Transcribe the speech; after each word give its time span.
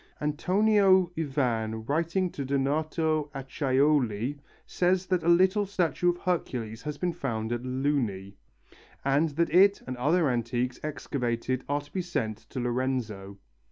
Antonio 0.19 1.11
Yvane 1.15 1.85
writing 1.87 2.31
to 2.31 2.43
Donato 2.43 3.29
Acciaioli 3.35 4.39
says 4.65 5.05
that 5.05 5.21
a 5.21 5.27
little 5.27 5.67
statue 5.67 6.09
of 6.09 6.17
Hercules 6.17 6.81
has 6.81 6.97
been 6.97 7.13
found 7.13 7.51
at 7.51 7.63
Luni, 7.63 8.35
and 9.05 9.29
that 9.37 9.51
it 9.53 9.83
and 9.85 9.95
other 9.97 10.27
antiques 10.27 10.79
excavated 10.83 11.63
are 11.69 11.81
to 11.81 11.93
be 11.93 12.01
sent 12.01 12.39
to 12.49 12.59
Lorenzo. 12.59 13.37